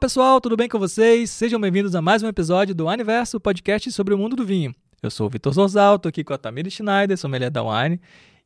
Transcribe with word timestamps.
pessoal, 0.00 0.40
tudo 0.40 0.56
bem 0.56 0.66
com 0.66 0.78
vocês? 0.78 1.28
Sejam 1.28 1.60
bem-vindos 1.60 1.94
a 1.94 2.00
mais 2.00 2.22
um 2.22 2.26
episódio 2.26 2.74
do 2.74 2.88
Aniverso, 2.88 3.38
podcast 3.38 3.92
sobre 3.92 4.14
o 4.14 4.18
mundo 4.18 4.34
do 4.34 4.46
vinho. 4.46 4.74
Eu 5.02 5.10
sou 5.10 5.26
o 5.26 5.30
Vitor 5.30 5.52
Zorzal, 5.52 5.98
tô 5.98 6.08
aqui 6.08 6.24
com 6.24 6.32
a 6.32 6.38
Tamira 6.38 6.70
Schneider, 6.70 7.18
sommelier 7.18 7.50
da 7.50 7.62
Wine, 7.62 8.00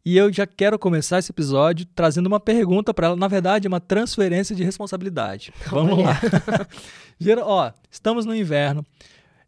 e 0.04 0.16
eu 0.16 0.32
já 0.32 0.48
quero 0.48 0.76
começar 0.80 1.20
esse 1.20 1.30
episódio 1.30 1.86
trazendo 1.94 2.26
uma 2.26 2.40
pergunta 2.40 2.92
para 2.92 3.06
ela, 3.06 3.14
na 3.14 3.28
verdade, 3.28 3.68
uma 3.68 3.78
transferência 3.78 4.56
de 4.56 4.64
responsabilidade. 4.64 5.54
Vamos 5.70 5.96
lá. 5.96 6.20
Ó, 7.46 7.70
estamos 7.88 8.26
no 8.26 8.34
inverno. 8.34 8.84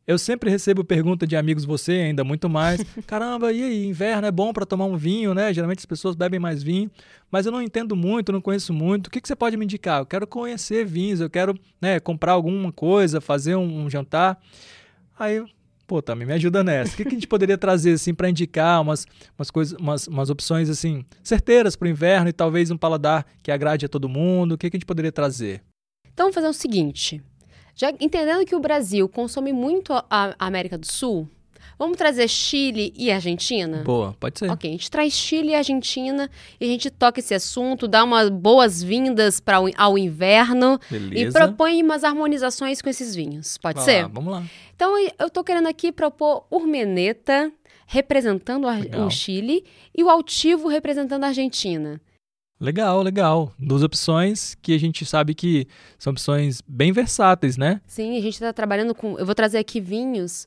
Eu 0.06 0.19
sempre 0.19 0.48
recebo 0.48 0.84
pergunta 0.84 1.27
de 1.27 1.34
amigos, 1.34 1.65
você 1.65 1.92
ainda 1.92 2.23
muito 2.23 2.48
mais. 2.48 2.80
Caramba, 3.09 3.52
e 3.52 3.60
aí, 3.60 3.87
inverno 3.87 4.24
é 4.24 4.30
bom 4.30 4.52
para 4.52 4.64
tomar 4.64 4.84
um 4.84 4.97
vinho, 4.97 5.34
né? 5.34 5.52
Geralmente 5.52 5.80
as 5.80 5.87
pessoas 5.87 6.14
bebem 6.14 6.38
mais 6.38 6.62
vinho, 6.62 6.88
mas 7.28 7.45
eu 7.45 7.51
não 7.51 7.60
entendo 7.60 7.97
muito, 7.97 8.30
não 8.30 8.41
conheço 8.41 8.73
muito. 8.73 9.09
O 9.09 9.11
que, 9.11 9.20
que 9.20 9.27
você 9.27 9.34
pode 9.34 9.56
me 9.56 9.64
indicar? 9.64 10.00
Eu 10.00 10.06
quero 10.06 10.24
conhecer 10.24 10.87
vinhos, 10.87 11.20
eu 11.20 11.28
quero 11.28 11.59
né, 11.80 11.98
comprar 11.98 12.33
alguma 12.33 12.70
coisa, 12.70 13.20
fazer 13.20 13.56
um, 13.56 13.84
um 13.84 13.91
jantar. 13.91 14.41
Aí, 15.19 15.45
pô, 15.88 16.00
também 16.00 16.25
me 16.25 16.34
ajuda 16.34 16.62
nessa. 16.62 16.95
O 16.95 16.97
que, 16.97 17.02
que 17.02 17.09
a 17.09 17.14
gente 17.14 17.27
poderia 17.27 17.59
trazer 17.59 17.95
assim 17.95 18.14
para 18.14 18.30
indicar 18.30 18.80
umas, 18.80 19.06
umas 19.36 19.50
coisas, 19.50 19.77
umas, 19.77 20.06
umas 20.06 20.30
opções 20.30 20.70
assim 20.70 21.05
certeiras 21.20 21.75
para 21.75 21.86
o 21.86 21.88
inverno 21.88 22.28
e 22.28 22.33
talvez 22.33 22.70
um 22.70 22.77
paladar 22.77 23.27
que 23.42 23.50
agrade 23.50 23.84
a 23.84 23.88
todo 23.88 24.09
mundo? 24.09 24.52
O 24.52 24.59
que, 24.59 24.70
que 24.70 24.77
a 24.77 24.78
gente 24.78 24.86
poderia 24.86 25.11
trazer? 25.11 25.64
Então, 26.12 26.27
vamos 26.27 26.34
fazer 26.36 26.48
o 26.48 26.52
seguinte. 26.52 27.20
Já 27.77 27.93
entendendo 28.01 28.47
que 28.47 28.57
o 28.57 28.59
Brasil 28.59 29.07
consome 29.07 29.53
muito 29.53 29.93
a 29.93 30.34
América 30.39 30.79
do 30.79 30.87
Sul, 30.87 31.29
vamos 31.78 31.98
trazer 31.98 32.27
Chile 32.27 32.91
e 32.97 33.12
Argentina? 33.12 33.83
Boa, 33.84 34.17
pode 34.19 34.39
ser. 34.39 34.50
Ok, 34.50 34.70
a 34.70 34.73
gente 34.73 34.91
traz 34.91 35.12
Chile 35.12 35.50
e 35.50 35.55
Argentina 35.55 36.31
e 36.59 36.65
a 36.65 36.69
gente 36.69 36.91
toca 36.91 37.20
esse 37.20 37.34
assunto, 37.34 37.87
dá 37.87 38.03
umas 38.03 38.31
boas-vindas 38.31 39.41
para 39.41 39.59
ao 39.77 39.98
inverno 39.98 40.81
Beleza. 40.91 41.28
e 41.28 41.31
propõe 41.31 41.83
umas 41.83 42.03
harmonizações 42.03 42.81
com 42.81 42.89
esses 42.89 43.15
vinhos. 43.15 43.59
Pode 43.59 43.77
Vai 43.77 43.84
ser? 43.84 44.03
Lá, 44.05 44.09
vamos 44.09 44.33
lá. 44.33 44.43
Então, 44.75 44.95
eu 45.19 45.28
tô 45.28 45.45
querendo 45.45 45.69
aqui 45.69 45.93
propor 45.93 46.47
Urmeneta 46.50 47.53
representando 47.87 48.67
Legal. 48.67 49.06
o 49.06 49.11
Chile 49.11 49.67
e 49.95 50.03
o 50.03 50.09
Altivo 50.09 50.67
representando 50.67 51.25
a 51.25 51.28
Argentina. 51.28 52.00
Legal, 52.59 53.03
legal. 53.03 53.53
Duas 53.59 53.83
opções 53.83 54.55
que 54.62 54.75
a 54.75 54.79
gente 54.79 55.05
sabe 55.05 55.35
que 55.35 55.67
são 55.99 56.11
opções 56.11 56.62
bem 56.67 56.91
versáteis, 56.91 57.57
né? 57.57 57.81
Sim, 57.87 58.17
a 58.17 58.21
gente 58.21 58.35
está 58.35 58.53
trabalhando 58.53 58.95
com. 58.95 59.19
Eu 59.19 59.27
vou 59.27 59.35
trazer 59.35 59.59
aqui 59.59 59.79
vinhos 59.81 60.47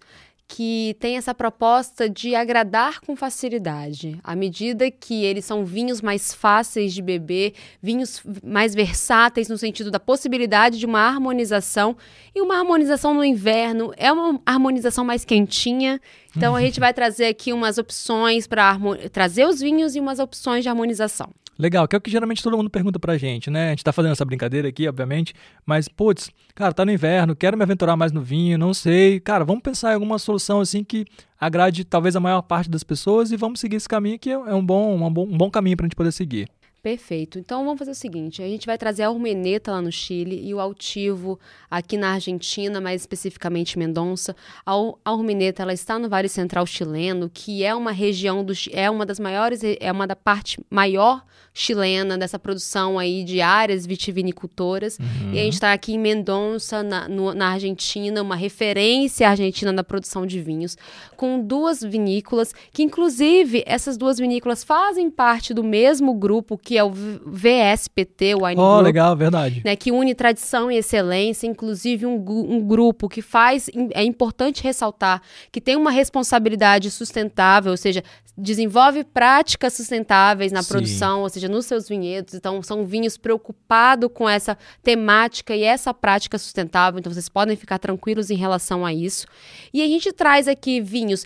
que 0.52 0.98
tem 1.00 1.16
essa 1.16 1.34
proposta 1.34 2.10
de 2.10 2.34
agradar 2.34 3.02
com 3.02 3.16
facilidade, 3.16 4.20
à 4.24 4.36
medida 4.36 4.90
que 4.90 5.24
eles 5.24 5.46
são 5.46 5.64
vinhos 5.64 6.02
mais 6.02 6.34
fáceis 6.34 6.92
de 6.92 7.04
beber, 7.04 7.54
vinhos 7.80 8.24
mais 8.44 8.74
versáteis 8.74 9.48
no 9.48 9.60
sentido 9.60 9.92
da 9.92 10.00
possibilidade 10.00 10.80
de 10.80 10.88
uma 10.88 11.02
harmonização 11.02 11.96
e 12.34 12.42
uma 12.42 12.58
harmonização 12.58 13.14
no 13.14 13.24
inverno 13.24 13.94
é 13.96 14.12
uma 14.12 14.42
harmonização 14.44 15.06
mais 15.06 15.24
quentinha. 15.24 16.02
Então 16.40 16.56
a 16.56 16.62
gente 16.62 16.80
vai 16.80 16.94
trazer 16.94 17.26
aqui 17.26 17.52
umas 17.52 17.78
opções 17.78 18.48
para 18.48 18.80
trazer 19.12 19.46
os 19.46 19.60
vinhos 19.60 19.94
e 19.94 20.00
umas 20.00 20.20
opções 20.20 20.64
de 20.64 20.70
harmonização. 20.70 21.30
Legal, 21.58 21.86
que 21.86 21.94
é 21.94 22.00
o 22.00 22.02
que 22.02 22.10
geralmente 22.10 22.42
todo 22.42 22.56
mundo 22.56 22.70
pergunta 22.70 22.98
pra 22.98 23.18
gente, 23.18 23.50
né? 23.50 23.68
A 23.68 23.70
gente 23.72 23.84
tá 23.84 23.92
fazendo 23.92 24.14
essa 24.14 24.24
brincadeira 24.24 24.70
aqui, 24.70 24.88
obviamente, 24.88 25.34
mas, 25.66 25.90
putz, 25.90 26.32
cara, 26.56 26.74
tá 26.74 26.86
no 26.86 26.92
inverno, 26.94 27.36
quero 27.36 27.58
me 27.58 27.64
aventurar 27.64 27.98
mais 27.98 28.14
no 28.14 28.22
vinho, 28.22 28.58
não 28.58 28.74
sei. 28.74 29.20
Cara, 29.20 29.44
vamos 29.44 29.62
pensar 29.62 29.92
em 29.92 29.96
alguma 29.96 30.18
solução 30.18 30.62
assim 30.62 30.82
que 30.82 31.06
agrade 31.38 31.84
talvez 31.84 32.16
a 32.16 32.22
maior 32.22 32.42
parte 32.42 32.70
das 32.70 32.86
pessoas 32.86 33.34
e 33.34 33.36
vamos 33.36 33.60
seguir 33.60 33.76
esse 33.76 33.90
caminho 33.90 34.18
que 34.18 34.30
é 34.30 34.56
um 34.56 34.66
bom, 34.66 34.96
um 34.96 35.12
bom, 35.12 35.24
um 35.26 35.38
bom 35.38 35.52
caminho 35.52 35.76
pra 35.76 35.86
gente 35.86 35.96
poder 35.98 36.14
seguir. 36.14 36.48
Perfeito. 36.82 37.38
Então 37.38 37.66
vamos 37.66 37.78
fazer 37.78 37.92
o 37.92 37.96
seguinte: 37.96 38.42
a 38.42 38.48
gente 38.48 38.66
vai 38.66 38.78
trazer 38.78 39.04
a 39.04 39.12
Urmeneta 39.12 39.72
lá 39.72 39.82
no 39.82 39.92
Chile 39.92 40.42
e 40.48 40.54
o 40.54 40.60
Altivo 40.60 41.38
aqui 41.70 41.98
na 41.98 42.14
Argentina, 42.14 42.80
mais 42.80 43.02
especificamente 43.02 43.78
Mendonça. 43.78 44.34
A, 44.66 44.72
a 45.04 45.14
Urmeneta 45.14 45.62
ela 45.62 45.74
está 45.74 46.00
no 46.00 46.08
Vale 46.08 46.30
Central 46.30 46.66
chileno, 46.66 47.30
que 47.30 47.66
é 47.66 47.76
uma 47.76 47.92
região 47.92 48.44
do 48.46 48.54
é 48.72 48.90
uma 48.90 49.06
das 49.06 49.20
maiores 49.20 49.62
é 49.64 49.92
uma 49.92 50.08
da 50.08 50.16
parte 50.16 50.58
maior 50.70 51.24
chilena 51.54 52.18
dessa 52.18 52.40
produção 52.40 52.98
aí 52.98 53.24
de 53.26 53.42
áreas 53.42 53.86
vitivinicultoras. 53.86 54.98
Uhum. 54.98 55.34
E 55.34 55.40
a 55.40 55.44
gente 55.44 55.54
está 55.54 55.74
aqui 55.74 55.94
em 55.94 56.00
Mendonça, 56.00 56.82
na, 56.82 57.10
no, 57.10 57.34
na 57.34 57.50
Argentina, 57.50 58.22
uma 58.22 58.36
referência 58.36 59.28
argentina 59.30 59.72
na 59.72 59.84
produção 59.84 60.26
de 60.26 60.40
vinhos, 60.42 60.78
com 61.18 61.42
duas 61.42 61.82
vinícolas 61.82 62.54
que 62.72 62.84
inclusive 62.84 63.64
essas 63.66 63.98
duas 63.98 64.18
vinícolas 64.18 64.64
fazem 64.64 65.10
parte 65.10 65.54
do 65.54 65.64
mesmo 65.64 66.14
grupo 66.14 66.58
que 66.70 66.78
é 66.78 66.84
o 66.84 66.92
VSPT, 66.92 68.36
o 68.36 68.46
Wine 68.46 68.62
Oh, 68.62 68.74
Group, 68.74 68.84
legal, 68.84 69.16
verdade. 69.16 69.64
né, 69.66 69.76
que 69.76 69.92
une 69.92 70.14
tradição 70.14 70.72
e 70.72 70.78
excelência, 70.78 71.48
inclusive 71.48 72.06
um, 72.06 72.14
um 72.14 72.62
grupo 72.62 73.10
que 73.10 73.24
faz, 73.24 73.72
é 73.92 74.04
importante 74.04 74.62
ressaltar, 74.64 75.20
que 75.52 75.60
tem 75.60 75.76
uma 75.76 75.90
responsabilidade 75.90 76.92
sustentável, 76.92 77.72
ou 77.72 77.78
seja, 77.78 78.04
desenvolve 78.38 79.04
práticas 79.04 79.74
sustentáveis 79.74 80.52
na 80.52 80.64
Sim. 80.64 80.70
produção, 80.70 81.22
ou 81.22 81.30
seja, 81.30 81.50
nos 81.50 81.66
seus 81.66 81.90
vinhedos. 81.90 82.34
Então, 82.34 82.62
são 82.62 82.86
vinhos 82.86 83.18
preocupados 83.18 84.10
com 84.14 84.30
essa 84.30 84.58
temática 84.82 85.56
e 85.56 85.64
essa 85.64 85.94
prática 85.94 86.38
sustentável. 86.38 87.00
Então, 87.00 87.12
vocês 87.12 87.28
podem 87.28 87.58
ficar 87.58 87.80
tranquilos 87.80 88.30
em 88.30 88.36
relação 88.36 88.86
a 88.86 88.94
isso. 88.94 89.28
E 89.74 89.82
a 89.82 89.88
gente 89.88 90.14
traz 90.14 90.48
aqui 90.48 90.80
vinhos 90.80 91.26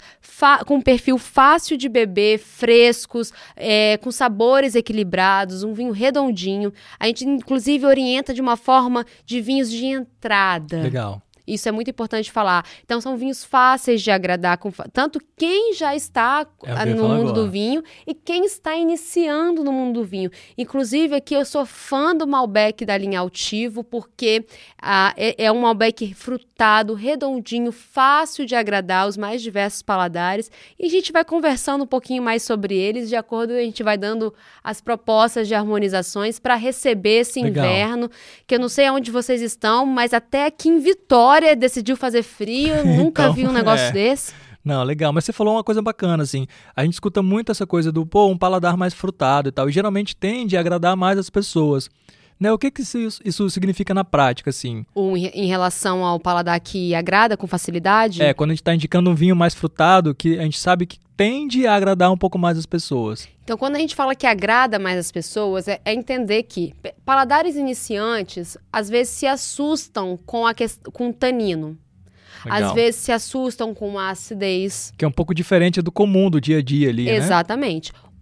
com 0.66 0.81
perfil 0.81 1.18
fácil 1.18 1.78
de 1.78 1.88
beber, 1.88 2.40
frescos, 2.40 3.31
é, 3.56 3.98
com 3.98 4.12
sabores 4.12 4.74
equilibrados, 4.74 5.33
um 5.64 5.74
vinho 5.74 5.92
redondinho. 5.92 6.72
A 7.00 7.08
gente, 7.08 7.26
inclusive, 7.26 7.86
orienta 7.86 8.34
de 8.34 8.42
uma 8.42 8.56
forma 8.56 9.06
de 9.26 9.42
vinhos 9.42 9.72
de 9.72 9.86
entrada. 9.86 10.82
Legal. 10.82 11.22
Isso 11.46 11.68
é 11.68 11.72
muito 11.72 11.90
importante 11.90 12.31
falar. 12.31 12.66
Então, 12.84 13.02
são 13.02 13.18
vinhos 13.18 13.44
fáceis 13.44 14.02
de 14.02 14.09
agradar, 14.12 14.58
com, 14.58 14.72
tanto 14.92 15.20
quem 15.36 15.74
já 15.74 15.94
está 15.96 16.48
É 16.64 16.88
ia 16.88 16.96
no 16.96 17.08
mundo 17.08 17.30
agora. 17.30 17.34
do 17.34 17.50
vinho 17.50 17.84
e 18.08 18.14
quem 18.14 18.46
está 18.46 18.76
iniciando 18.76 19.64
no 19.64 19.72
mundo 19.72 20.02
do 20.02 20.06
vinho. 20.06 20.31
Inclusive, 20.58 21.16
aqui 21.16 21.34
eu 21.34 21.44
sou 21.44 21.66
fã 21.66 22.16
do 22.16 22.26
Malbec 22.26 22.86
da 22.86 22.98
linha 22.98 23.20
Altivo, 23.20 23.84
porque 23.84 24.46
ah, 24.81 25.14
é, 25.18 25.46
é 25.46 25.52
um 25.52 25.62
Malbec 25.62 26.14
frutado, 26.14 26.94
redondinho, 26.94 27.72
fácil 27.72 28.46
de 28.46 28.56
agradar 28.56 29.08
os 29.08 29.18
mais 29.18 29.42
diversos 29.42 29.81
paladares. 29.81 30.50
E 30.80 30.86
a 30.86 30.90
gente 30.90 31.12
vai 31.12 31.25
conversando 31.25 31.84
um 31.84 31.88
pouquinho 31.88 32.24
mais 32.24 32.44
sobre 32.44 32.75
eles, 32.75 33.10
de 33.10 33.16
acordo, 33.16 33.52
a 33.52 33.62
gente 33.62 33.84
vai 33.84 33.98
dando 33.98 34.34
as 34.64 34.80
propostas 34.80 35.48
de 35.48 35.54
harmonizações 35.54 36.40
para 36.40 36.56
receber 36.56 37.20
esse 37.22 37.42
Legal. 37.42 37.66
inverno, 37.66 38.10
que 38.48 38.56
eu 38.56 38.60
não 38.60 38.70
sei 38.70 38.86
aonde 38.86 39.12
vocês 39.12 39.42
estão, 39.42 39.86
mas 39.86 40.14
até 40.14 40.46
aqui 40.46 40.70
em 40.70 40.80
Vitória 40.80 41.33
decidiu 41.56 41.96
fazer 41.98 42.24
frio, 42.24 42.84
nunca 42.86 43.24
Então, 43.24 43.34
vi 43.34 43.48
um 43.48 43.52
negócio 43.52 43.88
é. 43.88 43.92
desse. 43.92 44.34
Não, 44.64 44.82
legal. 44.84 45.12
Mas 45.12 45.26
você 45.26 45.34
falou 45.34 45.56
uma 45.56 45.64
coisa 45.64 45.82
bacana, 45.82 46.24
assim. 46.24 46.48
A 46.76 46.84
gente 46.84 46.94
escuta 46.94 47.22
muito 47.22 47.52
essa 47.52 47.68
coisa 47.68 47.92
do, 47.92 48.06
pô, 48.06 48.28
um 48.28 48.38
paladar 48.38 48.78
mais 48.78 48.94
frutado 48.94 49.50
e 49.50 49.52
tal. 49.52 49.68
E 49.70 49.72
geralmente 49.74 50.16
tende 50.16 50.56
a 50.56 50.60
agradar 50.60 50.96
mais 50.96 51.18
as 51.18 51.30
pessoas. 51.30 51.90
Né? 52.40 52.52
O 52.52 52.58
que, 52.58 52.70
que 52.72 52.82
isso, 52.82 52.98
isso 53.24 53.50
significa 53.50 53.94
na 53.94 54.04
prática, 54.04 54.50
assim? 54.50 54.86
Um, 54.96 55.16
em 55.16 55.48
relação 55.48 56.04
ao 56.04 56.20
paladar 56.20 56.60
que 56.60 56.94
agrada 56.94 57.38
com 57.38 57.48
facilidade. 57.48 58.22
É, 58.22 58.34
quando 58.34 58.50
a 58.52 58.54
gente 58.54 58.62
está 58.62 58.74
indicando 58.76 59.10
um 59.10 59.16
vinho 59.16 59.36
mais 59.36 59.54
frutado, 59.54 60.14
que 60.14 60.38
a 60.38 60.44
gente 60.44 60.60
sabe 60.60 60.86
que 60.86 60.98
tende 61.16 61.66
a 61.68 61.76
agradar 61.76 62.12
um 62.12 62.18
pouco 62.18 62.38
mais 62.40 62.58
as 62.58 62.66
pessoas. 62.66 63.28
Então, 63.44 63.58
quando 63.58 63.76
a 63.76 63.80
gente 63.80 63.96
fala 63.96 64.16
que 64.16 64.26
agrada 64.26 64.80
mais 64.80 64.98
as 64.98 65.12
pessoas, 65.12 65.68
é, 65.68 65.80
é 65.86 65.94
entender 65.94 66.44
que 66.44 66.74
paladares 67.06 67.56
iniciantes 67.56 68.58
às 68.72 68.90
vezes 68.90 69.14
se 69.14 69.28
assustam 69.28 70.18
com, 70.26 70.46
a 70.48 70.54
ques- 70.54 70.80
com 70.92 71.10
o 71.10 71.14
tanino. 71.14 71.78
Legal. 72.46 72.69
Às 72.69 72.74
vezes 72.74 72.96
se 73.02 73.12
assustam 73.12 73.74
com 73.74 73.98
a 73.98 74.10
acidez. 74.10 74.94
Que 74.98 75.06
é 75.06 75.07
um 75.07 75.12
pouco 75.12 75.34
diferente 75.34 75.81
do 75.81 75.92
comum, 75.92 76.30
do 76.30 76.42
dia 76.42 76.57
a 76.57 76.62
dia 76.62 76.90
ali, 76.90 77.06
né? 77.06 77.18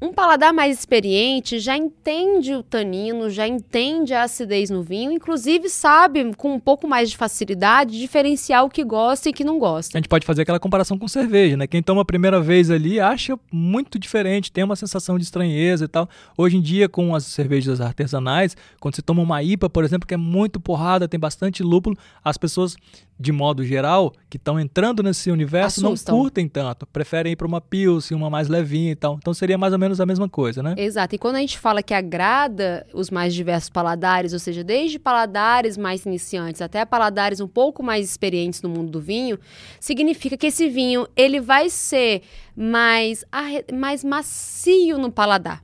Um 0.04 0.12
paladar 0.12 0.52
mais 0.52 0.80
experiente 0.80 1.60
já 1.60 1.78
entende 1.78 2.56
o 2.56 2.64
tanino, 2.64 3.30
já 3.30 3.48
entende 3.48 4.16
a 4.16 4.24
acidez 4.24 4.72
no 4.72 4.82
vinho, 4.82 5.12
inclusive 5.12 5.70
sabe, 5.70 6.34
com 6.36 6.56
um 6.56 6.60
pouco 6.60 6.88
mais 6.88 7.12
de 7.12 7.16
facilidade, 7.16 8.00
diferenciar 8.00 8.66
o 8.66 8.70
que 8.70 8.84
gosta 8.84 9.30
e 9.30 9.34
que 9.34 9.44
não 9.44 9.60
gosta. 9.60 9.96
A 9.96 10.00
gente 10.00 10.10
pode 10.10 10.26
fazer 10.26 10.42
aquela 10.42 10.60
comparação 10.60 10.98
com 10.98 11.08
cerveja, 11.08 11.56
né? 11.56 11.68
Quem 11.68 11.84
toma 11.84 12.02
a 12.02 12.06
primeira 12.06 12.42
vez 12.42 12.72
ali 12.72 13.00
acha 13.00 13.38
muito 13.52 14.00
diferente, 14.00 14.52
tem 14.52 14.64
uma 14.64 14.76
sensação 14.76 15.20
de 15.20 15.24
estranheza 15.24 15.86
e 15.86 15.88
tal. 15.88 16.10
Hoje 16.36 16.58
em 16.58 16.62
dia, 16.62 16.90
com 16.90 17.14
as 17.14 17.26
cervejas 17.26 17.80
artesanais, 17.80 18.58
quando 18.80 18.96
você 18.96 19.04
toma 19.04 19.22
uma 19.22 19.44
IPA, 19.44 19.70
por 19.70 19.84
exemplo, 19.84 20.08
que 20.08 20.16
é 20.16 20.18
muito 20.18 20.60
porrada, 20.60 21.08
tem 21.08 21.20
bastante 21.20 21.62
lúpulo, 21.62 21.96
as 22.24 22.38
pessoas, 22.40 22.76
de 23.20 23.32
modo 23.32 23.64
geral, 23.64 24.12
que 24.28 24.38
estão 24.38 24.60
entrando 24.60 25.04
nesse 25.04 25.30
universo, 25.30 25.86
Assustam. 25.86 26.16
não 26.16 26.24
curtem 26.24 26.48
tanto. 26.48 26.88
Preferem 26.88 27.34
ir 27.34 27.36
para 27.36 27.46
uma 27.46 27.62
Pilsen, 27.62 28.18
uma 28.18 28.32
mais 28.32 28.48
levinha 28.48 28.94
e 28.94 28.96
tal. 28.96 29.18
Então 29.22 29.32
seria 29.32 29.60
mais 29.60 29.74
ou 29.74 29.78
menos 29.78 29.91
a 30.00 30.06
mesma 30.06 30.30
coisa, 30.30 30.62
né? 30.62 30.76
Exato. 30.78 31.16
E 31.16 31.18
quando 31.18 31.36
a 31.36 31.40
gente 31.40 31.58
fala 31.58 31.84
que 31.84 31.94
agrada 31.94 32.86
os 32.94 33.10
mais 33.10 33.34
diversos 33.34 33.70
paladares, 33.70 34.34
ou 34.34 34.40
seja, 34.40 34.64
desde 34.64 35.00
paladares 35.00 35.78
mais 35.78 36.06
iniciantes 36.06 36.62
até 36.62 36.86
paladares 36.86 37.40
um 37.40 37.48
pouco 37.48 37.84
mais 37.84 38.06
experientes 38.06 38.62
no 38.62 38.70
mundo 38.70 38.92
do 38.92 39.02
vinho, 39.02 39.40
significa 39.80 40.38
que 40.38 40.48
esse 40.48 40.70
vinho 40.70 41.08
ele 41.16 41.40
vai 41.40 41.70
ser 41.70 42.22
mais, 42.56 43.26
mais 43.74 44.04
macio 44.04 44.98
no 44.98 45.12
paladar. 45.12 45.64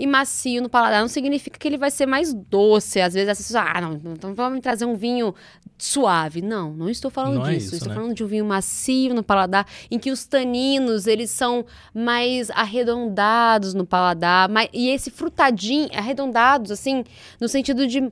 E 0.00 0.06
macio 0.06 0.62
no 0.62 0.70
paladar. 0.70 1.02
Não 1.02 1.08
significa 1.08 1.58
que 1.58 1.68
ele 1.68 1.76
vai 1.76 1.90
ser 1.90 2.06
mais 2.06 2.32
doce. 2.32 3.02
Às 3.02 3.12
vezes 3.12 3.28
as 3.28 3.36
pessoas, 3.36 3.62
ah, 3.66 3.80
não, 3.82 3.92
então 4.14 4.34
vamos 4.34 4.54
me 4.54 4.60
trazer 4.62 4.86
um 4.86 4.94
vinho 4.94 5.34
suave. 5.76 6.40
Não, 6.40 6.72
não 6.72 6.88
estou 6.88 7.10
falando 7.10 7.34
Não 7.34 7.46
é 7.46 7.52
disso. 7.52 7.66
isso, 7.66 7.74
estou 7.76 7.90
né? 7.90 7.94
falando 7.96 8.14
de 8.14 8.24
um 8.24 8.26
vinho 8.26 8.46
macio 8.46 9.12
no 9.14 9.22
paladar, 9.22 9.66
em 9.90 9.98
que 9.98 10.10
os 10.10 10.24
taninos, 10.24 11.06
eles 11.06 11.28
são 11.28 11.66
mais 11.94 12.48
arredondados 12.48 13.74
no 13.74 13.84
paladar. 13.84 14.48
e 14.72 14.88
esse 14.88 15.10
frutadinho, 15.10 15.90
arredondados, 15.92 16.70
assim, 16.70 17.04
no 17.38 17.46
sentido 17.46 17.86
de 17.86 18.10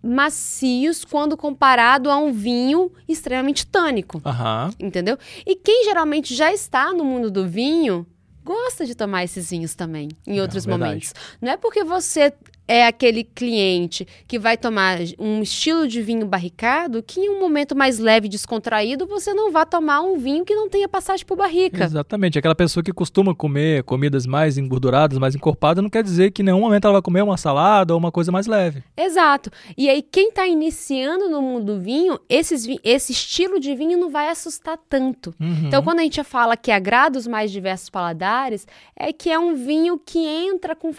macios 0.00 1.04
quando 1.04 1.36
comparado 1.36 2.08
a 2.08 2.16
um 2.16 2.32
vinho 2.32 2.92
extremamente 3.08 3.66
tânico 3.66 4.22
Aham. 4.24 4.70
entendeu? 4.78 5.18
E 5.44 5.56
quem 5.56 5.84
geralmente 5.86 6.32
já 6.36 6.52
está 6.52 6.92
no 6.92 7.04
mundo 7.04 7.32
do 7.32 7.48
vinho 7.48 8.06
gosta 8.46 8.86
de 8.86 8.94
tomar 8.94 9.24
esses 9.24 9.50
vinhos 9.50 9.74
também, 9.74 10.08
em 10.24 10.40
outros 10.40 10.64
verdade. 10.64 10.88
momentos. 10.88 11.12
Não 11.42 11.50
é 11.52 11.56
porque 11.56 11.82
você 11.82 12.32
é 12.68 12.86
aquele 12.86 13.24
cliente 13.24 14.06
que 14.26 14.38
vai 14.38 14.56
tomar 14.56 14.98
um 15.18 15.42
estilo 15.42 15.86
de 15.86 16.02
vinho 16.02 16.26
barricado 16.26 17.02
que 17.02 17.20
em 17.20 17.30
um 17.30 17.40
momento 17.40 17.76
mais 17.76 17.98
leve 17.98 18.26
e 18.26 18.30
descontraído 18.30 19.06
você 19.06 19.32
não 19.34 19.50
vá 19.52 19.64
tomar 19.64 20.00
um 20.00 20.18
vinho 20.18 20.44
que 20.44 20.54
não 20.54 20.68
tenha 20.68 20.88
passagem 20.88 21.24
por 21.24 21.36
barrica. 21.36 21.84
Exatamente. 21.84 22.38
Aquela 22.38 22.54
pessoa 22.54 22.82
que 22.82 22.92
costuma 22.92 23.34
comer 23.34 23.82
comidas 23.84 24.26
mais 24.26 24.58
engorduradas, 24.58 25.18
mais 25.18 25.34
encorpadas, 25.34 25.82
não 25.82 25.90
quer 25.90 26.02
dizer 26.02 26.30
que 26.30 26.42
em 26.42 26.44
nenhum 26.44 26.60
momento 26.60 26.84
ela 26.84 26.94
vai 26.94 27.02
comer 27.02 27.22
uma 27.22 27.36
salada 27.36 27.92
ou 27.94 27.98
uma 27.98 28.10
coisa 28.12 28.32
mais 28.32 28.46
leve. 28.46 28.82
Exato. 28.96 29.50
E 29.76 29.88
aí, 29.88 30.02
quem 30.02 30.28
está 30.28 30.46
iniciando 30.46 31.28
no 31.28 31.40
mundo 31.40 31.74
do 31.74 31.80
vinho, 31.80 32.18
esses 32.28 32.64
vi- 32.66 32.80
esse 32.82 33.12
estilo 33.12 33.60
de 33.60 33.74
vinho 33.74 33.98
não 33.98 34.10
vai 34.10 34.28
assustar 34.28 34.78
tanto. 34.88 35.34
Uhum. 35.40 35.66
Então, 35.66 35.82
quando 35.82 36.00
a 36.00 36.02
gente 36.02 36.22
fala 36.24 36.56
que 36.56 36.70
agrada 36.70 37.18
os 37.18 37.26
mais 37.26 37.50
diversos 37.50 37.90
paladares, 37.90 38.66
é 38.96 39.12
que 39.12 39.30
é 39.30 39.38
um 39.38 39.54
vinho 39.54 39.98
que 40.04 40.18
entra 40.18 40.74
com 40.74 40.90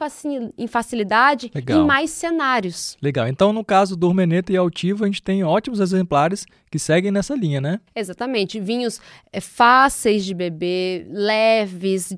em 0.57 0.67
facilidade 0.67 1.49
Legal. 1.57 1.81
em 1.83 1.85
mais 1.85 2.09
cenários. 2.11 2.97
Legal. 3.01 3.27
Então, 3.27 3.51
no 3.51 3.63
caso 3.63 3.95
do 3.95 4.07
Urmeneta 4.07 4.51
e 4.51 4.57
Altivo, 4.57 5.03
a 5.03 5.07
gente 5.07 5.21
tem 5.21 5.43
ótimos 5.43 5.79
exemplares 5.79 6.45
que 6.71 6.77
seguem 6.79 7.11
nessa 7.11 7.35
linha, 7.35 7.59
né? 7.61 7.79
Exatamente. 7.95 8.59
Vinhos 8.59 8.99
é, 9.31 9.39
fáceis 9.41 10.23
de 10.25 10.33
beber, 10.33 11.07
leves, 11.09 12.11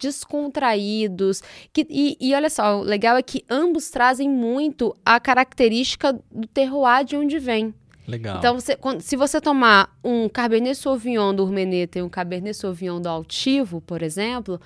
descontraídos. 0.53 1.41
Que, 1.71 1.86
e, 1.89 2.18
e 2.19 2.33
olha 2.36 2.50
só, 2.50 2.80
o 2.80 2.83
legal 2.83 3.15
é 3.18 3.21
que 3.21 3.44
ambos 3.50 3.89
trazem 3.89 4.30
muito 4.30 4.95
a 5.06 5.19
característica 5.19 6.13
do 6.31 6.47
terroir 6.47 7.03
de 7.06 7.15
onde 7.15 7.39
vem. 7.39 7.74
Legal. 8.07 8.38
Então, 8.39 8.56
você- 8.59 8.75
quando- 8.75 9.01
se 9.01 9.15
você 9.15 9.39
tomar 9.39 9.95
um 10.03 10.27
Cabernet 10.27 10.75
Sauvignon 10.75 11.33
do 11.33 11.44
Urmeneta 11.44 12.00
e 12.00 12.01
um 12.01 12.09
Cabernet 12.09 12.57
Sauvignon 12.57 13.00
do 13.00 13.07
Altivo, 13.07 13.81
por 13.81 14.01
exemplo, 14.01 14.59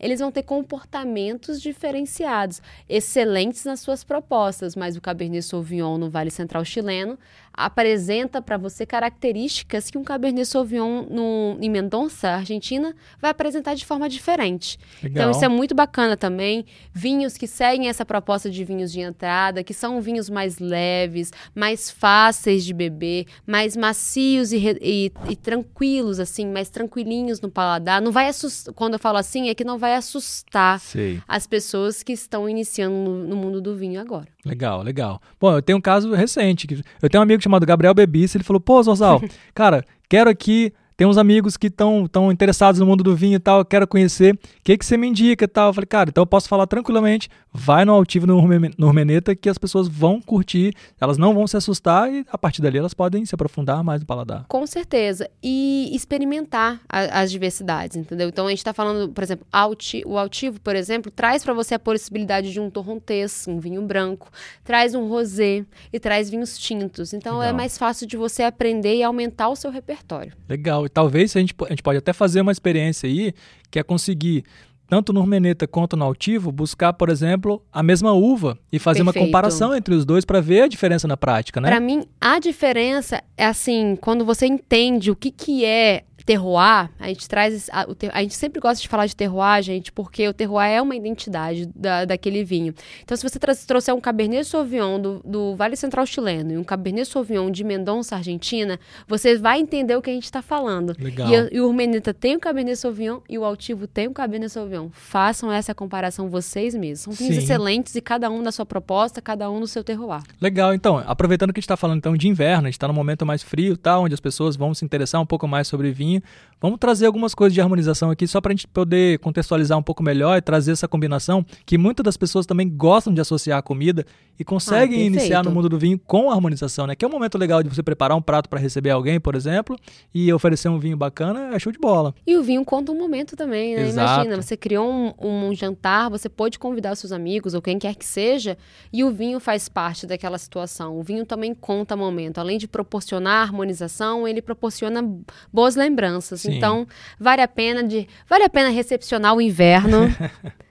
eles 0.00 0.18
vão 0.20 0.32
ter 0.32 0.42
comportamentos 0.42 1.60
diferenciados, 1.60 2.60
excelentes 2.88 3.64
nas 3.64 3.80
suas 3.80 4.02
propostas, 4.02 4.74
mas 4.74 4.96
o 4.96 5.00
Cabernet 5.00 5.42
Sauvignon 5.44 5.98
no 5.98 6.08
Vale 6.10 6.30
Central 6.30 6.64
chileno 6.64 7.18
apresenta 7.52 8.40
para 8.40 8.56
você 8.56 8.86
características 8.86 9.90
que 9.90 9.98
um 9.98 10.04
Cabernet 10.04 10.46
Sauvignon 10.46 11.02
no, 11.10 11.58
em 11.60 11.68
Mendonça, 11.68 12.30
Argentina, 12.30 12.94
vai 13.20 13.30
apresentar 13.32 13.74
de 13.74 13.84
forma 13.84 14.08
diferente. 14.08 14.78
Legal. 15.02 15.10
Então, 15.24 15.30
isso 15.32 15.44
é 15.44 15.48
muito 15.48 15.74
bacana 15.74 16.16
também. 16.16 16.64
Vinhos 16.94 17.36
que 17.36 17.46
seguem 17.46 17.88
essa 17.88 18.04
proposta 18.04 18.48
de 18.48 18.64
vinhos 18.64 18.90
de 18.92 19.00
entrada, 19.00 19.62
que 19.62 19.74
são 19.74 20.00
vinhos 20.00 20.30
mais 20.30 20.58
leves, 20.58 21.32
mais 21.54 21.90
fáceis 21.90 22.64
de 22.64 22.72
beber, 22.72 23.26
mais 23.46 23.76
macios 23.76 24.52
e, 24.52 24.56
e- 24.80 25.12
e 25.28 25.36
tranquilos, 25.36 26.18
assim, 26.20 26.46
mais 26.46 26.70
tranquilinhos 26.70 27.40
no 27.40 27.50
paladar. 27.50 28.00
Não 28.00 28.12
vai 28.12 28.28
assustar. 28.28 28.72
Quando 28.74 28.94
eu 28.94 28.98
falo 28.98 29.18
assim, 29.18 29.48
é 29.50 29.54
que 29.54 29.64
não 29.64 29.76
vai 29.76 29.89
assustar 29.94 30.80
Sei. 30.80 31.20
as 31.26 31.46
pessoas 31.46 32.02
que 32.02 32.12
estão 32.12 32.48
iniciando 32.48 32.94
no, 32.94 33.26
no 33.26 33.36
mundo 33.36 33.60
do 33.60 33.76
vinho 33.76 34.00
agora. 34.00 34.28
Legal, 34.44 34.82
legal. 34.82 35.20
Bom, 35.40 35.52
eu 35.52 35.62
tenho 35.62 35.78
um 35.78 35.80
caso 35.80 36.12
recente. 36.14 36.66
Eu 37.02 37.08
tenho 37.08 37.20
um 37.20 37.24
amigo 37.24 37.42
chamado 37.42 37.66
Gabriel 37.66 37.94
Bebice, 37.94 38.36
ele 38.36 38.44
falou, 38.44 38.60
pô, 38.60 38.82
Zorzal, 38.82 39.22
cara, 39.54 39.84
quero 40.08 40.30
aqui, 40.30 40.72
tem 41.00 41.06
uns 41.06 41.16
amigos 41.16 41.56
que 41.56 41.68
estão 41.68 42.06
tão 42.06 42.30
interessados 42.30 42.78
no 42.78 42.84
mundo 42.84 43.02
do 43.02 43.16
vinho 43.16 43.36
e 43.36 43.38
tal, 43.38 43.60
eu 43.60 43.64
quero 43.64 43.88
conhecer, 43.88 44.34
o 44.34 44.38
que, 44.62 44.76
que 44.76 44.84
você 44.84 44.98
me 44.98 45.06
indica 45.06 45.46
e 45.46 45.48
tal? 45.48 45.70
Eu 45.70 45.72
falei, 45.72 45.86
cara, 45.86 46.10
então 46.10 46.20
eu 46.20 46.26
posso 46.26 46.46
falar 46.46 46.66
tranquilamente, 46.66 47.30
vai 47.50 47.86
no 47.86 47.92
Altivo 47.94 48.26
no 48.26 48.38
no 48.76 48.86
Urmeneta 48.86 49.34
que 49.34 49.48
as 49.48 49.56
pessoas 49.56 49.88
vão 49.88 50.20
curtir, 50.20 50.74
elas 51.00 51.16
não 51.16 51.32
vão 51.32 51.46
se 51.46 51.56
assustar 51.56 52.12
e 52.12 52.22
a 52.30 52.36
partir 52.36 52.60
dali 52.60 52.76
elas 52.76 52.92
podem 52.92 53.24
se 53.24 53.34
aprofundar 53.34 53.82
mais 53.82 54.02
no 54.02 54.06
paladar. 54.06 54.44
Com 54.46 54.66
certeza. 54.66 55.26
E 55.42 55.88
experimentar 55.96 56.78
a- 56.86 57.22
as 57.22 57.30
diversidades, 57.30 57.96
entendeu? 57.96 58.28
Então 58.28 58.44
a 58.46 58.50
gente 58.50 58.58
está 58.58 58.74
falando, 58.74 59.08
por 59.10 59.24
exemplo, 59.24 59.46
alti- 59.50 60.02
o 60.04 60.18
altivo, 60.18 60.60
por 60.60 60.76
exemplo, 60.76 61.10
traz 61.10 61.42
para 61.42 61.54
você 61.54 61.76
a 61.76 61.78
possibilidade 61.78 62.52
de 62.52 62.60
um 62.60 62.68
torrontés, 62.68 63.48
um 63.48 63.58
vinho 63.58 63.80
branco, 63.80 64.28
traz 64.62 64.94
um 64.94 65.08
rosé 65.08 65.64
e 65.90 65.98
traz 65.98 66.28
vinhos 66.28 66.58
tintos. 66.58 67.14
Então 67.14 67.36
é 67.42 67.46
Legal. 67.46 67.56
mais 67.56 67.78
fácil 67.78 68.06
de 68.06 68.18
você 68.18 68.42
aprender 68.42 68.96
e 68.96 69.02
aumentar 69.02 69.48
o 69.48 69.56
seu 69.56 69.70
repertório. 69.70 70.34
Legal. 70.46 70.89
Talvez 70.92 71.34
a 71.36 71.40
gente, 71.40 71.54
a 71.66 71.70
gente 71.70 71.82
pode 71.82 71.98
até 71.98 72.12
fazer 72.12 72.40
uma 72.40 72.52
experiência 72.52 73.08
aí, 73.08 73.32
que 73.70 73.78
é 73.78 73.82
conseguir, 73.82 74.44
tanto 74.88 75.12
no 75.12 75.20
Urmeneta 75.20 75.66
quanto 75.66 75.96
no 75.96 76.04
Altivo, 76.04 76.50
buscar, 76.50 76.92
por 76.92 77.08
exemplo, 77.08 77.62
a 77.72 77.82
mesma 77.82 78.12
uva 78.12 78.58
e 78.72 78.78
fazer 78.78 79.02
uma 79.02 79.12
Perfeito. 79.12 79.28
comparação 79.28 79.74
entre 79.74 79.94
os 79.94 80.04
dois 80.04 80.24
para 80.24 80.40
ver 80.40 80.62
a 80.62 80.68
diferença 80.68 81.06
na 81.06 81.16
prática, 81.16 81.60
né? 81.60 81.68
Para 81.68 81.80
mim, 81.80 82.04
a 82.20 82.38
diferença 82.38 83.22
é 83.36 83.46
assim, 83.46 83.96
quando 84.00 84.24
você 84.24 84.46
entende 84.46 85.10
o 85.10 85.16
que, 85.16 85.30
que 85.30 85.64
é 85.64 86.04
terroir, 86.30 86.88
a 87.00 87.08
gente 87.08 87.28
traz. 87.28 87.68
A, 87.72 87.84
a 88.12 88.22
gente 88.22 88.36
sempre 88.36 88.60
gosta 88.60 88.80
de 88.80 88.86
falar 88.86 89.06
de 89.06 89.16
terroir, 89.16 89.60
gente, 89.64 89.90
porque 89.90 90.28
o 90.28 90.32
terroir 90.32 90.68
é 90.68 90.80
uma 90.80 90.94
identidade 90.94 91.66
da, 91.74 92.04
daquele 92.04 92.44
vinho. 92.44 92.72
Então, 93.02 93.16
se 93.16 93.28
você 93.28 93.36
trouxer 93.66 93.92
um 93.92 94.00
Cabernet 94.00 94.44
Sauvignon 94.44 95.00
do, 95.00 95.20
do 95.24 95.56
Vale 95.56 95.74
Central 95.74 96.06
chileno 96.06 96.52
e 96.52 96.56
um 96.56 96.62
Cabernet 96.62 97.08
Sauvignon 97.08 97.50
de 97.50 97.64
Mendonça, 97.64 98.14
Argentina, 98.14 98.78
você 99.08 99.36
vai 99.38 99.58
entender 99.58 99.96
o 99.96 100.00
que 100.00 100.08
a 100.08 100.12
gente 100.12 100.22
está 100.22 100.40
falando. 100.40 100.94
Legal. 101.00 101.28
E, 101.28 101.56
e 101.56 101.60
o 101.60 101.66
Urmeneta 101.66 102.14
tem 102.14 102.36
o 102.36 102.38
Cabernet 102.38 102.76
Sauvignon 102.76 103.18
e 103.28 103.36
o 103.36 103.44
Altivo 103.44 103.88
tem 103.88 104.06
o 104.06 104.12
Cabernet 104.12 104.52
Sauvignon. 104.52 104.88
Façam 104.92 105.50
essa 105.50 105.74
comparação 105.74 106.28
vocês 106.28 106.76
mesmos. 106.76 107.00
São 107.00 107.12
vinhos 107.12 107.34
Sim. 107.34 107.42
excelentes 107.42 107.96
e 107.96 108.00
cada 108.00 108.30
um 108.30 108.40
na 108.40 108.52
sua 108.52 108.64
proposta, 108.64 109.20
cada 109.20 109.50
um 109.50 109.58
no 109.58 109.66
seu 109.66 109.82
terroir. 109.82 110.22
Legal, 110.40 110.72
então, 110.74 111.02
aproveitando 111.04 111.52
que 111.52 111.58
a 111.58 111.60
gente 111.60 111.64
está 111.64 111.76
falando 111.76 111.98
então 111.98 112.16
de 112.16 112.28
inverno, 112.28 112.68
a 112.68 112.70
gente 112.70 112.74
está 112.74 112.86
num 112.86 112.94
momento 112.94 113.26
mais 113.26 113.42
frio, 113.42 113.76
tá, 113.76 113.98
onde 113.98 114.14
as 114.14 114.20
pessoas 114.20 114.54
vão 114.54 114.72
se 114.72 114.84
interessar 114.84 115.20
um 115.20 115.26
pouco 115.26 115.48
mais 115.48 115.66
sobre 115.66 115.90
vinho, 115.90 116.19
vamos 116.60 116.78
trazer 116.78 117.06
algumas 117.06 117.34
coisas 117.34 117.54
de 117.54 117.60
harmonização 117.60 118.10
aqui 118.10 118.26
só 118.26 118.40
para 118.40 118.52
a 118.52 118.54
gente 118.54 118.68
poder 118.68 119.18
contextualizar 119.20 119.78
um 119.78 119.82
pouco 119.82 120.02
melhor 120.02 120.36
e 120.36 120.42
trazer 120.42 120.72
essa 120.72 120.86
combinação 120.86 121.44
que 121.64 121.78
muitas 121.78 122.04
das 122.04 122.16
pessoas 122.16 122.46
também 122.46 122.68
gostam 122.68 123.12
de 123.14 123.20
associar 123.20 123.58
à 123.58 123.62
comida 123.62 124.04
e 124.38 124.44
conseguem 124.44 125.00
Ah, 125.00 125.04
iniciar 125.04 125.44
no 125.44 125.50
mundo 125.50 125.68
do 125.68 125.78
vinho 125.78 125.98
com 125.98 126.30
a 126.30 126.34
harmonização, 126.34 126.86
né? 126.86 126.94
Que 126.94 127.04
é 127.04 127.08
um 127.08 127.10
momento 127.10 127.36
legal 127.36 127.62
de 127.62 127.68
você 127.68 127.82
preparar 127.82 128.16
um 128.16 128.22
prato 128.22 128.48
para 128.48 128.58
receber 128.58 128.90
alguém, 128.90 129.20
por 129.20 129.34
exemplo, 129.34 129.76
e 130.14 130.32
oferecer 130.32 130.68
um 130.68 130.78
vinho 130.78 130.96
bacana, 130.96 131.54
é 131.54 131.58
show 131.58 131.70
de 131.70 131.78
bola. 131.78 132.14
E 132.26 132.36
o 132.36 132.42
vinho 132.42 132.64
conta 132.64 132.90
um 132.90 132.98
momento 132.98 133.36
também, 133.36 133.76
né? 133.76 133.86
Exato. 133.86 134.22
Imagina, 134.22 134.42
você 134.42 134.56
criou 134.56 134.90
um, 134.90 135.12
um 135.48 135.54
jantar, 135.54 136.08
você 136.08 136.28
pode 136.28 136.58
convidar 136.58 136.94
seus 136.94 137.12
amigos 137.12 137.52
ou 137.52 137.60
quem 137.60 137.78
quer 137.78 137.94
que 137.94 138.04
seja, 138.04 138.56
e 138.90 139.04
o 139.04 139.10
vinho 139.10 139.38
faz 139.40 139.68
parte 139.68 140.06
daquela 140.06 140.38
situação. 140.38 140.98
O 140.98 141.02
vinho 141.02 141.26
também 141.26 141.54
conta 141.54 141.94
momento. 141.94 142.38
Além 142.38 142.56
de 142.56 142.66
proporcionar 142.66 143.42
harmonização, 143.42 144.26
ele 144.26 144.40
proporciona 144.40 145.06
boas 145.52 145.76
lembranças. 145.76 145.99
Sim. 146.42 146.56
Então, 146.56 146.86
vale 147.18 147.42
a 147.42 147.48
pena 147.48 147.82
de 147.82 148.06
vale 148.28 148.44
a 148.44 148.48
pena 148.48 148.68
recepcionar 148.68 149.34
o 149.34 149.40
inverno. 149.40 150.08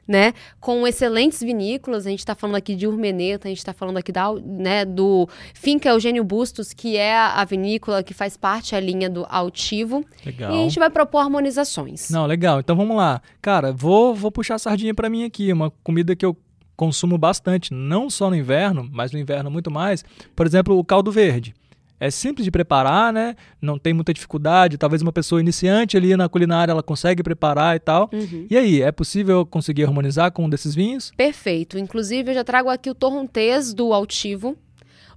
Né? 0.10 0.34
Com 0.60 0.88
excelentes 0.88 1.40
vinícolas, 1.40 2.08
a 2.08 2.10
gente 2.10 2.18
está 2.18 2.34
falando 2.34 2.56
aqui 2.56 2.76
de 2.76 2.88
Urmeneta, 2.88 3.48
a 3.48 3.50
gente 3.50 3.60
está 3.60 3.74
falando 3.74 3.98
aqui 3.98 4.12
da, 4.12 4.34
né, 4.34 4.84
do 4.84 5.30
Finca 5.54 5.90
Eugênio 5.90 6.24
Bustos, 6.24 6.74
que 6.74 6.98
é 6.98 7.16
a 7.16 7.46
vinícola 7.46 8.02
que 8.02 8.12
faz 8.12 8.36
parte 8.36 8.72
da 8.72 8.80
linha 8.80 9.08
do 9.08 9.24
Altivo. 9.30 10.04
Legal. 10.26 10.52
E 10.52 10.56
a 10.56 10.64
gente 10.64 10.80
vai 10.80 10.90
propor 10.90 11.20
harmonizações. 11.20 12.10
Não, 12.10 12.26
legal. 12.26 12.60
Então 12.60 12.76
vamos 12.76 12.98
lá. 12.98 13.22
Cara, 13.40 13.72
vou, 13.72 14.16
vou 14.16 14.32
puxar 14.32 14.56
a 14.56 14.58
sardinha 14.58 14.96
para 14.96 15.12
mim 15.12 15.26
aqui. 15.26 15.54
Uma 15.54 15.70
comida 15.84 16.16
que 16.16 16.26
eu 16.26 16.36
consumo 16.80 17.18
bastante, 17.18 17.74
não 17.74 18.10
só 18.10 18.30
no 18.30 18.38
inverno, 18.38 18.90
mas 18.90 19.12
no 19.12 19.20
inverno 19.20 19.52
muito 19.52 19.70
mais. 19.70 20.02
Por 20.34 20.48
exemplo, 20.48 20.80
o 20.80 20.84
caldo 20.84 21.12
verde. 21.12 21.54
É 22.00 22.10
simples 22.10 22.46
de 22.46 22.52
preparar, 22.52 23.12
né? 23.12 23.36
Não 23.62 23.78
tem 23.78 23.94
muita 23.94 24.14
dificuldade. 24.14 24.78
Talvez 24.78 25.02
uma 25.02 25.12
pessoa 25.12 25.42
iniciante 25.42 25.98
ali 25.98 26.16
na 26.16 26.30
culinária 26.30 26.72
ela 26.72 26.82
consegue 26.82 27.22
preparar 27.22 27.76
e 27.76 27.80
tal. 27.80 28.10
Uhum. 28.14 28.48
E 28.50 28.58
aí, 28.58 28.82
é 28.82 28.92
possível 28.92 29.46
conseguir 29.46 29.84
harmonizar 29.84 30.32
com 30.32 30.46
um 30.46 30.50
desses 30.50 30.74
vinhos? 30.74 31.12
Perfeito. 31.18 31.78
Inclusive, 31.78 32.32
eu 32.32 32.36
já 32.36 32.44
trago 32.44 32.70
aqui 32.70 32.90
o 32.90 32.96
torrontés 32.96 33.74
do 33.74 33.94
Altivo. 33.94 34.58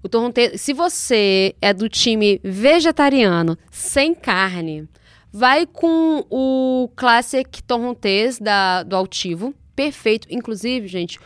O 0.03 0.09
torrontés, 0.09 0.61
se 0.61 0.73
você 0.73 1.55
é 1.63 1.73
do 1.73 1.89
time 1.89 2.41
vegetariano, 2.43 3.57
sem 3.71 4.13
carne, 4.15 4.89
vai 5.33 5.65
com 5.65 6.27
o 6.29 6.91
Classic 6.97 7.63
Torrontés 7.63 8.39
da, 8.41 8.83
do 8.83 8.97
Altivo. 8.97 9.55
Perfeito. 9.77 10.27
Inclusive, 10.29 10.89
gente, 10.89 11.21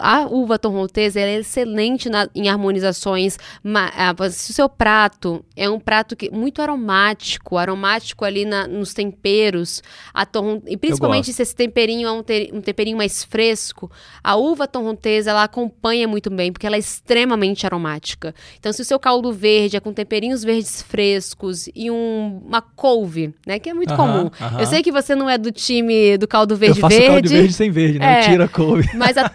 A 0.00 0.26
uva 0.26 0.58
torrontesa 0.58 1.20
é 1.20 1.38
excelente 1.38 2.08
na, 2.08 2.28
em 2.34 2.48
harmonizações. 2.48 3.38
Ma, 3.62 3.90
ah, 3.96 4.30
se 4.30 4.50
o 4.50 4.54
seu 4.54 4.68
prato 4.68 5.44
é 5.56 5.68
um 5.68 5.78
prato 5.78 6.16
que, 6.16 6.30
muito 6.30 6.60
aromático, 6.62 7.56
aromático 7.56 8.24
ali 8.24 8.44
na, 8.44 8.66
nos 8.66 8.94
temperos, 8.94 9.82
a 10.12 10.24
torron, 10.24 10.60
e 10.66 10.76
principalmente 10.76 11.32
se 11.32 11.42
esse 11.42 11.54
temperinho 11.54 12.08
é 12.08 12.12
um, 12.12 12.22
ter, 12.22 12.50
um 12.52 12.60
temperinho 12.60 12.96
mais 12.96 13.24
fresco, 13.24 13.90
a 14.22 14.36
uva 14.36 14.66
torrontesa 14.66 15.30
ela 15.30 15.44
acompanha 15.44 16.06
muito 16.06 16.30
bem, 16.30 16.52
porque 16.52 16.66
ela 16.66 16.76
é 16.76 16.78
extremamente 16.78 17.66
aromática. 17.66 18.34
Então, 18.58 18.72
se 18.72 18.82
o 18.82 18.84
seu 18.84 18.98
caldo 18.98 19.32
verde 19.32 19.76
é 19.76 19.80
com 19.80 19.92
temperinhos 19.92 20.42
verdes 20.42 20.82
frescos 20.82 21.68
e 21.74 21.90
um, 21.90 22.42
uma 22.46 22.62
couve, 22.62 23.34
né, 23.46 23.58
que 23.58 23.68
é 23.68 23.74
muito 23.74 23.94
comum. 23.94 24.30
Eu 24.58 24.66
sei 24.66 24.82
que 24.82 24.92
você 24.92 25.14
não 25.14 25.28
é 25.28 25.38
do 25.38 25.50
time 25.50 26.16
do 26.18 26.26
caldo 26.26 26.56
verde 26.56 26.78
Eu 26.78 26.80
faço 26.80 26.96
verde. 26.96 27.12
caldo 27.12 27.28
verde 27.28 27.52
sem 27.52 27.70
verde, 27.70 27.98
né? 27.98 28.20
É, 28.20 28.28
Tira 28.28 28.44
a 28.44 28.48
couve. 28.48 28.88
Mas 28.94 29.16
a 29.16 29.28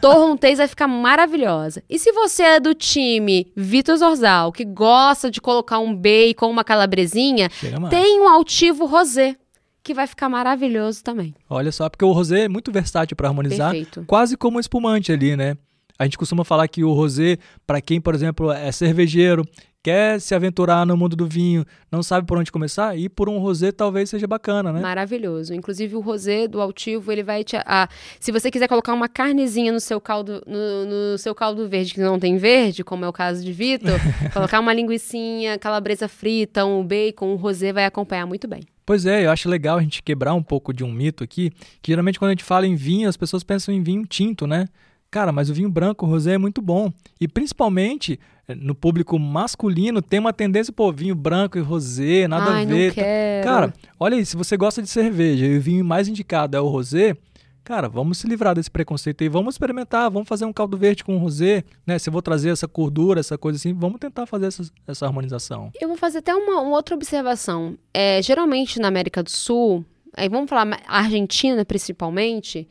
torrontês 0.49 0.57
vai 0.57 0.67
ficar 0.67 0.87
maravilhosa. 0.87 1.83
E 1.89 1.99
se 1.99 2.11
você 2.11 2.43
é 2.43 2.59
do 2.59 2.73
time 2.73 3.51
Vitor 3.55 3.95
Zorzal, 3.97 4.51
que 4.51 4.65
gosta 4.65 5.29
de 5.29 5.39
colocar 5.39 5.79
um 5.79 5.95
bacon, 5.95 6.49
uma 6.49 6.63
calabresinha, 6.63 7.49
tem 7.89 8.19
um 8.19 8.27
altivo 8.27 8.85
rosé 8.85 9.35
que 9.83 9.93
vai 9.93 10.07
ficar 10.07 10.29
maravilhoso 10.29 11.03
também. 11.03 11.33
Olha 11.49 11.71
só, 11.71 11.89
porque 11.89 12.05
o 12.05 12.11
rosé 12.11 12.41
é 12.41 12.49
muito 12.49 12.71
versátil 12.71 13.15
para 13.15 13.27
harmonizar, 13.27 13.71
Perfeito. 13.71 14.03
quase 14.05 14.35
como 14.35 14.57
um 14.57 14.59
espumante 14.59 15.11
ali, 15.11 15.35
né? 15.35 15.55
A 15.97 16.05
gente 16.05 16.17
costuma 16.17 16.45
falar 16.45 16.67
que 16.67 16.83
o 16.83 16.93
rosé, 16.93 17.37
para 17.67 17.81
quem, 17.81 17.99
por 17.99 18.15
exemplo, 18.15 18.51
é 18.51 18.71
cervejeiro, 18.71 19.43
quer 19.81 20.19
se 20.19 20.35
aventurar 20.35 20.85
no 20.85 20.97
mundo 20.97 21.15
do 21.15 21.25
vinho, 21.25 21.65
não 21.91 22.03
sabe 22.03 22.27
por 22.27 22.37
onde 22.37 22.51
começar, 22.51 22.97
ir 22.97 23.09
por 23.09 23.29
um 23.29 23.39
rosé 23.39 23.71
talvez 23.71 24.09
seja 24.09 24.27
bacana, 24.27 24.73
né? 24.73 24.81
Maravilhoso. 24.81 25.53
Inclusive 25.53 25.95
o 25.95 25.99
rosé 25.99 26.47
do 26.47 26.59
altivo, 26.59 27.11
ele 27.11 27.23
vai 27.23 27.43
te 27.43 27.57
ah, 27.65 27.87
se 28.19 28.31
você 28.31 28.51
quiser 28.51 28.67
colocar 28.67 28.93
uma 28.93 29.07
carnezinha 29.07 29.71
no 29.71 29.79
seu 29.79 30.01
caldo 30.01 30.43
no, 30.45 30.85
no, 30.85 31.17
seu 31.17 31.33
caldo 31.33 31.67
verde 31.67 31.93
que 31.93 32.01
não 32.01 32.19
tem 32.19 32.37
verde, 32.37 32.83
como 32.83 33.05
é 33.05 33.07
o 33.07 33.13
caso 33.13 33.43
de 33.43 33.53
Vitor, 33.53 33.99
colocar 34.33 34.59
uma 34.59 34.73
linguiçinha, 34.73 35.57
calabresa 35.57 36.07
frita, 36.07 36.65
um 36.65 36.85
bacon, 36.85 37.33
um 37.33 37.35
rosé 37.35 37.71
vai 37.71 37.85
acompanhar 37.85 38.25
muito 38.25 38.47
bem. 38.47 38.61
Pois 38.85 39.05
é, 39.05 39.25
eu 39.25 39.31
acho 39.31 39.47
legal 39.47 39.77
a 39.77 39.81
gente 39.81 40.01
quebrar 40.01 40.33
um 40.33 40.41
pouco 40.41 40.73
de 40.73 40.83
um 40.83 40.91
mito 40.91 41.23
aqui, 41.23 41.51
que 41.81 41.91
geralmente 41.91 42.17
quando 42.17 42.29
a 42.29 42.33
gente 42.33 42.43
fala 42.43 42.65
em 42.65 42.75
vinho, 42.75 43.07
as 43.07 43.15
pessoas 43.15 43.43
pensam 43.43 43.73
em 43.73 43.83
vinho 43.83 44.05
tinto, 44.05 44.47
né? 44.47 44.65
Cara, 45.11 45.31
mas 45.31 45.49
o 45.49 45.53
vinho 45.53 45.69
branco, 45.69 46.05
o 46.05 46.09
rosé 46.09 46.33
é 46.33 46.37
muito 46.37 46.61
bom. 46.61 46.91
E 47.19 47.27
principalmente 47.27 48.19
no 48.55 48.73
público 48.73 49.17
masculino 49.19 50.01
tem 50.01 50.19
uma 50.19 50.33
tendência, 50.33 50.73
pô, 50.73 50.91
vinho 50.91 51.15
branco 51.15 51.57
e 51.57 51.61
rosé, 51.61 52.27
nada 52.27 52.51
Ai, 52.51 52.63
a 52.63 52.65
ver. 52.65 52.87
Não 52.87 52.93
quero. 52.93 53.47
Cara, 53.47 53.73
olha 53.99 54.17
aí, 54.17 54.25
se 54.25 54.35
você 54.35 54.57
gosta 54.57 54.81
de 54.81 54.89
cerveja 54.89 55.45
e 55.45 55.57
o 55.57 55.61
vinho 55.61 55.85
mais 55.85 56.07
indicado 56.07 56.57
é 56.57 56.61
o 56.61 56.67
rosé, 56.67 57.15
cara, 57.63 57.87
vamos 57.87 58.17
se 58.17 58.27
livrar 58.27 58.55
desse 58.55 58.71
preconceito 58.71 59.23
aí, 59.23 59.29
vamos 59.29 59.55
experimentar, 59.55 60.09
vamos 60.09 60.27
fazer 60.27 60.45
um 60.45 60.53
caldo 60.53 60.77
verde 60.77 61.03
com 61.03 61.17
rosé, 61.17 61.63
né? 61.85 61.99
Se 61.99 62.09
eu 62.09 62.13
vou 62.13 62.21
trazer 62.21 62.49
essa 62.49 62.67
cordura, 62.67 63.19
essa 63.19 63.37
coisa 63.37 63.57
assim, 63.57 63.73
vamos 63.73 63.99
tentar 63.99 64.25
fazer 64.25 64.47
essa, 64.47 64.63
essa 64.87 65.05
harmonização. 65.05 65.71
Eu 65.79 65.87
vou 65.87 65.97
fazer 65.97 66.19
até 66.19 66.33
uma, 66.33 66.61
uma 66.61 66.75
outra 66.75 66.95
observação. 66.95 67.77
É, 67.93 68.21
geralmente 68.21 68.79
na 68.79 68.87
América 68.87 69.21
do 69.21 69.29
Sul, 69.29 69.85
aí 70.15 70.27
vamos 70.27 70.49
falar 70.49 70.81
Argentina 70.87 71.63
principalmente, 71.63 72.67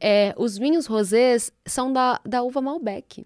é, 0.00 0.34
os 0.36 0.56
vinhos 0.58 0.86
rosés 0.86 1.52
são 1.66 1.92
da, 1.92 2.20
da 2.24 2.42
uva 2.42 2.60
Malbec. 2.60 3.24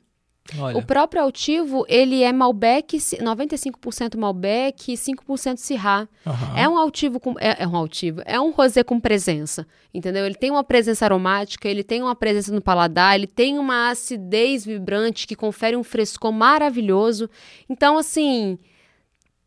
Olha. 0.58 0.76
O 0.76 0.82
próprio 0.84 1.22
altivo, 1.22 1.86
ele 1.88 2.22
é 2.22 2.30
Malbec, 2.30 2.98
95% 2.98 4.18
Malbec 4.18 4.92
e 4.92 4.94
5% 4.94 5.56
Syrah. 5.56 6.06
Uhum. 6.26 6.56
É 6.56 6.68
um 6.68 6.76
altivo 6.76 7.18
com 7.18 7.34
é, 7.40 7.62
é, 7.62 7.66
um 7.66 7.74
altivo, 7.74 8.20
é 8.26 8.38
um 8.38 8.50
rosé 8.50 8.84
com 8.84 9.00
presença, 9.00 9.66
entendeu? 9.92 10.26
Ele 10.26 10.34
tem 10.34 10.50
uma 10.50 10.62
presença 10.62 11.06
aromática, 11.06 11.66
ele 11.66 11.82
tem 11.82 12.02
uma 12.02 12.14
presença 12.14 12.52
no 12.52 12.60
paladar, 12.60 13.14
ele 13.14 13.26
tem 13.26 13.58
uma 13.58 13.88
acidez 13.88 14.66
vibrante 14.66 15.26
que 15.26 15.34
confere 15.34 15.76
um 15.76 15.82
frescor 15.82 16.30
maravilhoso. 16.30 17.30
Então, 17.66 17.96
assim, 17.96 18.58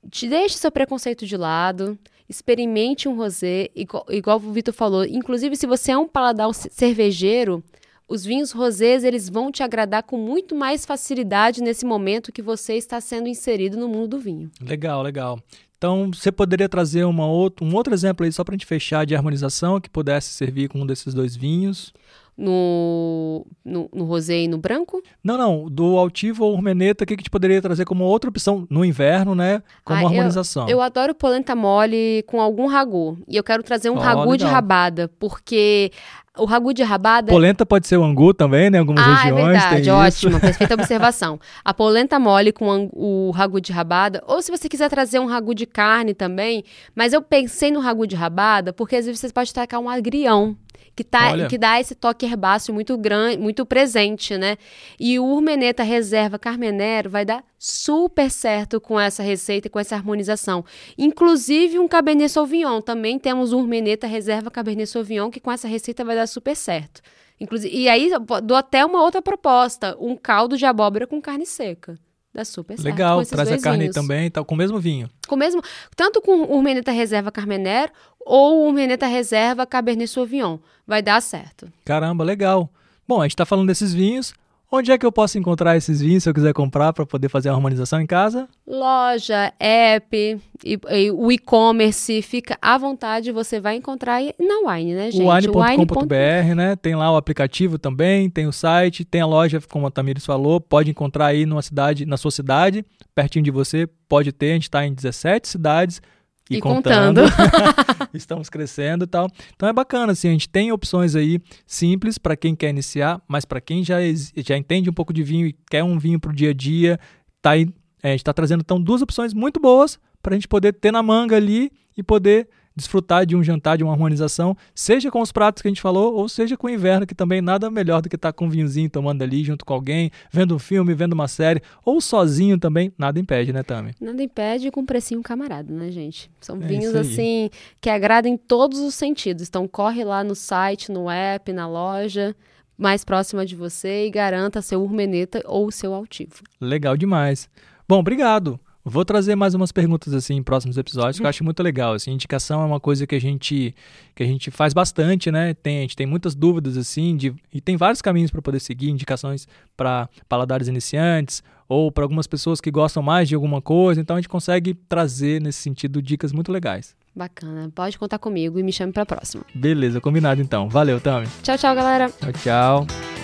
te 0.10 0.27
deixe 0.27 0.58
seu 0.58 0.72
preconceito 0.72 1.27
de 1.27 1.38
lado 1.38 1.98
experimente 2.30 3.08
um 3.08 3.16
rosé, 3.16 3.70
igual, 3.74 4.06
igual 4.10 4.38
o 4.38 4.51
Vitor 4.51 4.74
falou. 4.74 5.06
Inclusive, 5.06 5.56
se 5.56 5.66
você 5.66 5.92
é 5.92 5.98
um 5.98 6.08
paladar 6.08 6.54
cervejeiro, 6.54 7.63
os 8.08 8.24
vinhos 8.24 8.52
rosés 8.52 9.04
eles 9.04 9.28
vão 9.28 9.52
te 9.52 9.62
agradar 9.62 10.04
com 10.04 10.18
muito 10.18 10.56
mais 10.56 10.86
facilidade 10.86 11.62
nesse 11.62 11.86
momento 11.86 12.32
que 12.32 12.42
você 12.42 12.76
está 12.76 13.02
sendo 13.02 13.28
inserido 13.28 13.78
no 13.78 13.88
mundo 13.88 14.08
do 14.10 14.20
vinho. 14.20 14.50
Legal, 14.62 15.02
legal. 15.02 15.40
Então, 15.78 16.10
você 16.12 16.32
poderia 16.32 16.68
trazer 16.68 17.04
uma 17.04 17.28
outro, 17.28 17.64
um 17.64 17.76
outro 17.76 17.94
exemplo 17.94 18.26
aí, 18.26 18.32
só 18.32 18.44
para 18.44 18.56
a 18.56 18.58
gente 18.58 18.66
fechar, 18.66 19.06
de 19.06 19.16
harmonização 19.16 19.80
que 19.80 19.90
pudesse 19.90 20.30
servir 20.30 20.70
com 20.70 20.82
um 20.82 20.86
desses 20.86 21.14
dois 21.14 21.36
vinhos? 21.36 21.94
No, 22.38 23.46
no, 23.65 23.89
no 23.91 24.06
rosé 24.06 24.41
e 24.41 24.48
no 24.48 24.58
branco? 24.58 25.01
Não, 25.24 25.38
não. 25.38 25.67
Do 25.70 25.98
altivo 25.98 26.46
ou 26.46 26.53
urmeneta, 26.53 27.03
o 27.03 27.08
que, 27.08 27.17
que 27.17 27.24
te 27.24 27.29
poderia 27.29 27.62
trazer 27.62 27.86
como 27.86 28.03
outra 28.03 28.29
opção 28.29 28.67
no 28.70 28.86
inverno, 28.86 29.34
né? 29.34 29.63
Como 29.84 30.06
ah, 30.06 30.08
harmonização. 30.08 30.63
Eu, 30.65 30.77
eu 30.77 30.82
adoro 30.82 31.15
polenta 31.15 31.56
mole 31.56 32.24
com 32.27 32.39
algum 32.39 32.67
ragu. 32.67 33.17
E 33.27 33.36
eu 33.36 33.44
quero 33.44 33.63
trazer 33.63 33.89
um 33.89 33.96
oh, 33.96 34.00
ragu 34.00 34.22
legal. 34.22 34.38
de 34.38 34.46
rabada, 34.46 35.12
porque 35.20 35.91
o 36.38 36.46
ragu 36.46 36.74
de 36.74 36.84
rabada. 36.84 37.32
Polenta 37.32 37.65
pode 37.65 37.88
ser 37.88 37.98
o 37.98 38.03
angu 38.03 38.34
também, 38.34 38.70
né? 38.70 38.79
Algumas 38.79 39.03
ah, 39.03 39.15
regiões. 39.15 39.58
É 39.58 39.70
verdade, 39.70 39.89
ótima, 39.89 40.39
perfeita 40.39 40.74
observação. 40.75 41.39
A 41.63 41.74
polenta 41.74 42.20
mole 42.20 42.51
com 42.51 42.89
o 42.94 43.32
ragu 43.32 43.60
de 43.60 43.72
rabada, 43.72 44.24
ou 44.27 44.41
se 44.41 44.51
você 44.51 44.70
quiser 44.70 44.89
trazer 44.89 45.20
um 45.20 45.25
ragu 45.25 45.53
de 45.53 45.65
carne 45.65 46.13
também, 46.13 46.63
mas 46.96 47.13
eu 47.13 47.22
pensei 47.22 47.72
no 47.72 47.79
ragu 47.79 48.06
de 48.06 48.15
rabada 48.15 48.72
porque 48.72 48.96
às 48.96 49.06
vezes 49.06 49.20
você 49.20 49.29
pode 49.29 49.53
tacar 49.53 49.79
um 49.79 49.89
agrião 49.89 50.56
que, 50.98 51.04
tá, 51.04 51.48
que 51.48 51.60
dá 51.60 51.80
esse 51.80 51.94
toque 51.94 52.25
herbáceo 52.25 52.74
muito 52.74 52.98
grande, 52.98 53.38
muito 53.38 53.63
presente, 53.68 54.36
né? 54.36 54.58
E 55.00 55.20
o 55.20 55.25
Urmeneta 55.25 55.84
Reserva 55.84 56.39
Carmenero 56.39 57.08
vai 57.08 57.24
dar 57.24 57.44
super 57.56 58.32
certo 58.32 58.82
com 58.82 59.00
essa 59.00 59.22
receita 59.22 59.68
e 59.68 59.70
com 59.70 59.80
essa 59.80 59.96
harmonização. 59.96 60.66
Inclusive 60.98 61.77
um 61.77 61.88
Cabernet 61.88 62.32
Sauvignon, 62.32 62.82
também 62.82 63.20
temos 63.20 63.54
o 63.54 63.60
Urmeneta 63.60 64.08
Reserva 64.08 64.50
Cabernet 64.50 64.89
Sauvignon, 64.89 65.30
que 65.30 65.39
com 65.39 65.51
essa 65.51 65.68
receita 65.68 66.04
vai 66.04 66.16
dar 66.16 66.25
super 66.25 66.56
certo. 66.56 67.00
Inclusive, 67.39 67.77
e 67.77 67.88
aí 67.88 68.10
dou 68.44 68.58
até 68.58 68.84
uma 68.84 69.04
outra 69.04 69.22
proposta, 69.22 69.96
um 70.00 70.16
caldo 70.16 70.58
de 70.58 70.66
abóbora 70.66 71.06
com 71.06 71.22
carne 71.22 71.46
seca. 71.46 71.96
Dá 72.34 72.44
super 72.44 72.75
certo. 72.75 72.86
Legal, 72.86 73.25
traz 73.25 73.51
a 73.51 73.60
carne 73.60 73.86
vinhos. 73.86 73.96
também, 73.96 74.30
tá, 74.30 74.44
com 74.44 74.56
o 74.56 74.58
mesmo 74.58 74.80
vinho. 74.80 75.10
Com 75.27 75.36
o 75.36 75.38
mesmo, 75.38 75.62
tanto 75.96 76.22
com 76.22 76.42
o 76.42 76.56
Urmeneta 76.56 76.92
Reserva 76.92 77.32
Carmenero 77.32 77.92
ou 78.27 78.60
o 78.60 78.67
Urmeneta 78.67 79.07
Reserva 79.07 79.65
Cabernet 79.65 80.10
Sauvignon. 80.10 80.57
Vai 80.86 81.01
dar 81.01 81.22
certo. 81.22 81.67
Caramba, 81.86 82.24
legal. 82.24 82.69
Bom, 83.07 83.22
a 83.22 83.24
gente 83.24 83.31
está 83.31 83.46
falando 83.46 83.67
desses 83.67 83.93
vinhos. 83.93 84.34
Onde 84.69 84.91
é 84.91 84.98
que 84.98 85.05
eu 85.05 85.12
posso 85.13 85.38
encontrar 85.38 85.77
esses 85.77 86.01
vinhos 86.01 86.24
se 86.24 86.29
eu 86.29 86.34
quiser 86.34 86.51
comprar 86.53 86.91
para 86.91 87.05
poder 87.05 87.29
fazer 87.29 87.48
a 87.48 87.53
harmonização 87.53 88.01
em 88.01 88.05
casa? 88.05 88.50
Loja, 88.67 89.53
app, 89.57 90.41
e, 90.65 90.79
e, 90.89 91.12
o 91.12 91.31
e-commerce, 91.31 92.22
fica 92.22 92.57
à 92.62 92.77
vontade, 92.77 93.31
você 93.31 93.62
vai 93.62 93.77
encontrar 93.77 94.22
na 94.38 94.69
Wine, 94.69 94.93
né, 94.93 95.10
gente? 95.10 95.25
Wine.com.br, 95.25 96.53
né? 96.53 96.75
Tem 96.75 96.96
lá 96.96 97.10
o 97.10 97.15
aplicativo 97.15 97.79
também, 97.79 98.29
tem 98.29 98.46
o 98.46 98.51
site, 98.51 99.05
tem 99.05 99.22
a 99.22 99.25
loja, 99.25 99.62
como 99.69 99.88
a 99.88 99.91
Tamires 99.91 100.25
falou, 100.25 100.60
pode 100.60 100.91
encontrar 100.91 101.27
aí 101.27 101.46
numa 101.46 101.62
cidade, 101.62 102.05
na 102.05 102.17
sua 102.17 102.31
cidade, 102.31 102.84
pertinho 103.15 103.46
de 103.46 103.51
você, 103.51 103.88
pode 104.10 104.34
ter, 104.34 104.51
a 104.51 104.53
gente 104.55 104.63
está 104.63 104.86
em 104.86 104.93
17 104.93 105.48
cidades, 105.48 106.01
e, 106.50 106.58
e 106.58 106.60
contando. 106.62 107.22
contando. 107.22 108.10
Estamos 108.13 108.50
crescendo 108.50 109.04
e 109.04 109.08
tal. 109.08 109.27
Então 109.56 109.68
é 109.68 109.74
bacana, 109.74 110.13
assim, 110.13 110.30
a 110.30 110.32
gente 110.32 110.50
tem 110.50 110.72
opções 110.72 111.16
aí 111.16 111.39
simples 111.66 112.18
para 112.18 112.36
quem 112.36 112.56
quer 112.56 112.70
iniciar, 112.70 113.22
mas 113.27 113.46
para 113.46 113.62
quem 113.62 113.84
já, 113.84 113.98
já 114.38 114.58
entende 114.58 114.89
um 114.89 114.94
pouco 114.94 115.13
de 115.13 115.24
vinho 115.24 115.48
e 115.48 115.56
quer 115.70 115.84
um 115.84 115.98
vinho 115.98 116.20
para 116.20 116.32
o 116.32 116.36
dia 116.36 116.51
a 116.51 116.54
dia, 116.54 117.00
tá 117.42 117.51
aí, 117.51 117.68
é, 118.01 118.10
a 118.10 118.12
gente 118.12 118.22
está 118.22 118.34
trazendo 118.34 118.62
então 118.62 118.82
duas 118.82 119.01
opções 119.01 119.34
muito 119.34 119.60
boas 119.60 120.00
para 120.22 120.34
a 120.34 120.36
gente 120.36 120.48
poder 120.48 120.74
ter 120.74 120.92
na 120.92 121.01
manga 121.01 121.36
ali 121.36 121.72
e 121.98 122.04
poder 122.04 122.48
desfrutar 122.77 123.25
de 123.25 123.36
um 123.36 123.43
jantar, 123.43 123.75
de 123.75 123.84
uma 123.84 123.91
harmonização, 123.91 124.55
seja 124.75 125.10
com 125.10 125.19
os 125.19 125.31
pratos 125.31 125.63
que 125.63 125.67
a 125.67 125.72
gente 125.72 125.81
falou, 125.81 126.13
ou 126.13 126.29
seja 126.29 126.55
com 126.55 126.67
o 126.67 126.69
inverno, 126.69 127.07
que 127.07 127.15
também 127.15 127.41
nada 127.41 127.72
melhor 127.72 128.03
do 128.03 128.07
que 128.07 128.15
estar 128.15 128.31
tá 128.31 128.34
com 128.34 128.46
um 128.46 128.50
vinhozinho 128.50 128.88
tomando 128.88 129.24
ali 129.24 129.43
junto 129.43 129.65
com 129.65 129.74
alguém, 129.74 130.12
vendo 130.31 130.55
um 130.55 130.60
filme, 130.60 130.93
vendo 130.93 131.13
uma 131.13 131.27
série, 131.27 131.62
ou 131.84 132.00
sozinho 132.00 132.60
também, 132.60 132.93
nada 132.96 133.19
impede, 133.19 133.51
né, 133.51 133.63
Tami? 133.63 133.96
Nada 134.00 134.22
impede 134.22 134.69
com 134.69 134.81
um 134.81 134.86
precinho 134.86 135.24
camarada, 135.24 135.74
né, 135.74 135.89
gente? 135.89 136.29
São 136.39 136.62
é 136.62 136.67
vinhos 136.67 136.96
assim 136.96 137.50
que 137.81 137.89
agradam 137.89 138.31
em 138.31 138.38
todos 138.38 138.79
os 138.79 138.93
sentidos. 138.93 139.48
Então 139.48 139.67
corre 139.67 140.03
lá 140.03 140.24
no 140.24 140.36
site, 140.36 140.91
no 140.91 141.10
app, 141.10 141.51
na 141.51 141.67
loja 141.67 142.36
mais 142.77 143.03
próxima 143.03 143.43
de 143.43 143.55
você 143.55 144.05
e 144.05 144.12
garanta 144.12 144.62
seu 144.62 144.84
urmeneta 144.84 145.41
ou 145.46 145.72
seu 145.72 145.96
altivo. 145.96 146.43
Legal 146.62 146.96
demais. 146.96 147.50
Bom, 147.89 148.00
obrigado. 148.00 148.60
Vou 148.89 149.03
trazer 149.03 149.36
mais 149.36 149.53
umas 149.53 149.74
perguntas 149.74 150.13
assim 150.13 150.36
em 150.36 150.44
próximos 150.44 150.77
episódios 150.77 151.20
que 151.20 151.25
eu 151.25 151.29
acho 151.29 151.44
muito 151.44 151.62
legal. 151.62 151.94
Assim, 151.94 152.12
indicação 152.12 152.62
é 152.62 152.65
uma 152.65 152.79
coisa 152.79 153.06
que 153.06 153.13
a 153.13 153.20
gente 153.20 153.75
que 154.15 154.24
a 154.24 154.25
gente 154.25 154.50
faz 154.50 154.74
bastante, 154.74 155.29
né? 155.29 155.53
Tem, 155.53 155.79
a 155.79 155.82
gente 155.82 155.96
tem 155.96 156.08
muitas 156.08 156.34
dúvidas 156.34 156.77
assim 156.77 157.17
de, 157.17 157.36
e 157.53 157.60
tem 157.60 157.75
vários 157.75 158.01
caminhos 158.01 158.32
para 158.32 158.41
poder 158.41 158.62
seguir, 158.62 158.89
indicações 158.89 159.46
para 159.75 160.08
paladares 160.29 160.70
iniciantes 160.70 161.44
ou 161.67 161.91
para 161.91 162.06
algumas 162.06 162.27
pessoas 162.27 162.62
que 162.62 162.72
gostam 162.72 163.03
mais 163.03 163.27
de 163.27 163.36
alguma 163.36 163.62
coisa. 163.62 164.00
Então 164.00 164.15
a 164.15 164.20
gente 164.20 164.29
consegue 164.29 164.74
trazer 164.74 165.41
nesse 165.41 165.60
sentido 165.60 166.01
dicas 166.01 166.32
muito 166.32 166.50
legais. 166.50 166.96
Bacana. 167.13 167.70
Pode 167.75 168.00
contar 168.00 168.20
comigo 168.20 168.58
e 168.58 168.63
me 168.63 168.72
chame 168.72 168.94
para 168.94 169.03
a 169.03 169.06
próxima. 169.06 169.44
Beleza, 169.53 170.00
combinado 170.00 170.41
então. 170.41 170.70
Valeu, 170.70 171.01
Tami. 171.01 171.27
Tchau, 171.44 171.58
tchau, 171.58 171.75
galera. 171.75 172.10
Tchau, 172.10 172.32
tchau. 172.32 173.17